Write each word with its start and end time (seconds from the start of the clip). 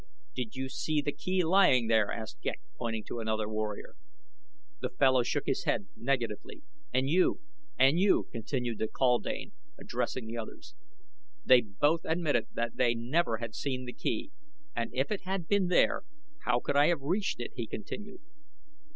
"Did 0.33 0.55
you 0.55 0.67
see 0.67 0.99
the 0.99 1.11
key 1.11 1.43
lying 1.43 1.85
there?" 1.85 2.11
asked 2.11 2.41
Ghek, 2.41 2.59
pointing 2.75 3.03
to 3.03 3.19
another 3.19 3.47
warrior. 3.47 3.93
The 4.79 4.89
fellow 4.89 5.21
shook 5.21 5.45
his 5.45 5.65
head 5.65 5.89
negatively. 5.95 6.63
"And 6.91 7.07
you? 7.07 7.39
and 7.77 7.99
you?" 7.99 8.27
continued 8.31 8.79
the 8.79 8.87
kaldane 8.87 9.51
addressing 9.77 10.25
the 10.25 10.37
others. 10.39 10.73
They 11.45 11.61
both 11.61 12.01
admitted 12.03 12.47
that 12.53 12.77
they 12.77 12.95
never 12.95 13.37
had 13.37 13.53
seen 13.53 13.85
the 13.85 13.93
key. 13.93 14.31
"And 14.75 14.89
if 14.95 15.11
it 15.11 15.21
had 15.25 15.47
been 15.47 15.67
there 15.67 16.01
how 16.45 16.61
could 16.61 16.75
I 16.75 16.87
have 16.87 17.03
reached 17.03 17.39
it?" 17.39 17.51
he 17.55 17.67
continued. 17.67 18.21